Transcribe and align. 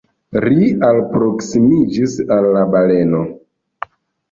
Ri 0.45 0.69
alproksimiĝas 0.87 2.17
al 2.39 2.51
la 2.59 2.65
baleno. 2.75 3.23